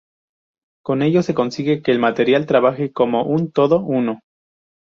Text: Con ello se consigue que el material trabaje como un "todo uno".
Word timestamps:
Con 0.83 1.03
ello 1.03 1.21
se 1.21 1.35
consigue 1.35 1.83
que 1.83 1.91
el 1.91 1.99
material 1.99 2.47
trabaje 2.47 2.91
como 2.91 3.23
un 3.25 3.51
"todo 3.51 3.81
uno". 3.83 4.21